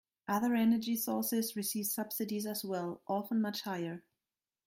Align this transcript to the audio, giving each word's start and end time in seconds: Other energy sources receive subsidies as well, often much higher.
Other 0.27 0.55
energy 0.55 0.95
sources 0.95 1.55
receive 1.55 1.85
subsidies 1.85 2.47
as 2.47 2.65
well, 2.65 3.03
often 3.07 3.39
much 3.39 3.61
higher. 3.61 4.01